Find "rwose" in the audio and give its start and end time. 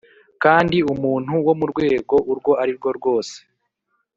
2.97-3.35